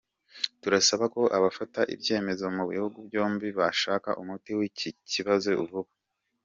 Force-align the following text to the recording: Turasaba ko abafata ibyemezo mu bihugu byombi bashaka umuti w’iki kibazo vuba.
Turasaba 0.61 1.05
ko 1.15 1.21
abafata 1.37 1.81
ibyemezo 1.93 2.45
mu 2.57 2.63
bihugu 2.71 2.97
byombi 3.07 3.47
bashaka 3.59 4.09
umuti 4.21 4.51
w’iki 4.57 4.89
kibazo 5.11 5.47
vuba. 5.69 5.91